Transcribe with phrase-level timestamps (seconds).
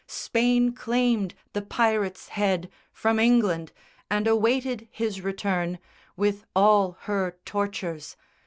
[0.07, 3.71] Spain claimed the pirate's head From England,
[4.09, 5.77] and awaited his return
[6.17, 8.17] With all her tortures.